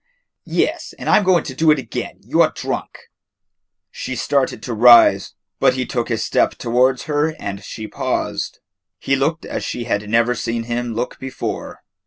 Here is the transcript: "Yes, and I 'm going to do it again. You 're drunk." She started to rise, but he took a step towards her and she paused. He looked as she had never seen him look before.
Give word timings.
"Yes, 0.47 0.95
and 0.97 1.07
I 1.07 1.19
'm 1.19 1.23
going 1.23 1.43
to 1.43 1.53
do 1.53 1.69
it 1.69 1.77
again. 1.77 2.21
You 2.23 2.41
're 2.41 2.49
drunk." 2.49 3.11
She 3.91 4.15
started 4.15 4.63
to 4.63 4.73
rise, 4.73 5.35
but 5.59 5.75
he 5.75 5.85
took 5.85 6.09
a 6.09 6.17
step 6.17 6.55
towards 6.55 7.03
her 7.03 7.35
and 7.37 7.63
she 7.63 7.87
paused. 7.87 8.61
He 8.97 9.15
looked 9.15 9.45
as 9.45 9.63
she 9.63 9.83
had 9.83 10.09
never 10.09 10.33
seen 10.33 10.63
him 10.63 10.95
look 10.95 11.19
before. 11.19 11.83